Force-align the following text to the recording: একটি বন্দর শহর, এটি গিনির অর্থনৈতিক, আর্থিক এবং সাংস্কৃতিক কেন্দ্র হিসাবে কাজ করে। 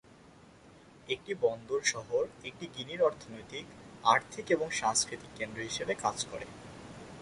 একটি 1.09 1.31
বন্দর 1.41 1.79
শহর, 1.83 2.23
এটি 2.43 2.65
গিনির 2.77 3.01
অর্থনৈতিক, 3.01 3.65
আর্থিক 4.03 4.45
এবং 4.51 4.67
সাংস্কৃতিক 4.71 5.31
কেন্দ্র 5.37 5.59
হিসাবে 5.61 5.93
কাজ 5.95 6.17
করে। 6.31 6.45